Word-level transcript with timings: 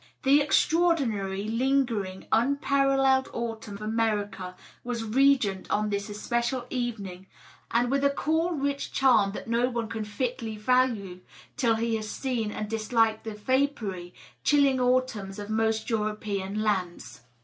The 0.23 0.41
extraordinary, 0.41 1.43
lingering, 1.47 2.25
unparalleled 2.31 3.29
autumn 3.33 3.75
of 3.75 3.83
America 3.83 4.55
was 4.83 5.03
r^nant 5.03 5.67
on 5.69 5.91
this 5.91 6.09
especial 6.09 6.65
evening, 6.71 7.27
and 7.69 7.91
with 7.91 8.03
a 8.03 8.07
DOUGLAS 8.09 8.15
DUANE. 8.15 8.25
563 8.25 8.31
cool, 8.31 8.71
rich 8.73 8.91
charm 8.93 9.31
that 9.33 9.47
no 9.47 9.69
one 9.69 9.87
can 9.87 10.03
fitly 10.03 10.57
value 10.57 11.19
till 11.55 11.75
he 11.75 11.97
has 11.97 12.09
seen 12.09 12.49
and 12.49 12.67
dis 12.67 12.91
liked 12.91 13.25
the 13.25 13.35
vapory, 13.35 14.15
chilling 14.43 14.79
autumns 14.79 15.37
of 15.37 15.51
most 15.51 15.87
European 15.87 16.63
lands. 16.63 17.21